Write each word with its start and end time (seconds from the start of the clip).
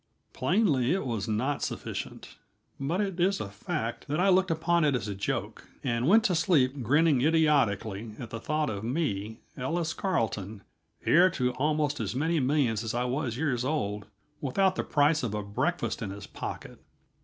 Plainly, 0.33 0.93
it 0.95 1.05
was 1.05 1.27
not 1.27 1.61
sufficient; 1.61 2.37
but 2.79 2.99
it 2.99 3.19
is 3.19 3.39
a 3.39 3.49
fact 3.51 4.07
that 4.07 4.19
I 4.19 4.29
looked 4.29 4.49
upon 4.49 4.83
it 4.83 4.95
as 4.95 5.07
a 5.07 5.13
joke, 5.13 5.69
and 5.83 6.07
went 6.07 6.23
to 6.23 6.33
sleep 6.33 6.81
grinning 6.81 7.21
idiotically 7.21 8.13
at 8.17 8.31
the 8.31 8.39
thought 8.39 8.67
of 8.71 8.83
me, 8.83 9.41
Ellis 9.55 9.93
Carleton, 9.93 10.63
heir 11.05 11.29
to 11.29 11.51
almost 11.51 11.99
as 11.99 12.15
many 12.15 12.39
millions 12.39 12.83
as 12.83 12.95
I 12.95 13.03
was 13.03 13.37
years 13.37 13.63
old, 13.63 14.07
without 14.41 14.75
the 14.75 14.83
price 14.83 15.21
of 15.21 15.35
a 15.35 15.43
breakfast 15.43 16.01
in 16.01 16.09
his 16.09 16.25
pocket. 16.25 16.79